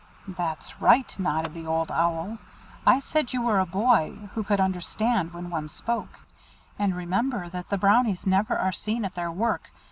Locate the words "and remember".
6.79-7.49